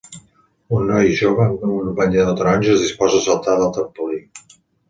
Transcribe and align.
Un 0.77 0.85
noi 0.91 1.11
jove 1.19 1.43
amb 1.45 1.67
un 1.73 1.93
banyador 2.01 2.39
taronja 2.41 2.75
es 2.79 2.85
disposa 2.87 3.23
a 3.23 3.25
saltar 3.29 3.59
del 3.63 3.73
trampolí. 3.79 4.23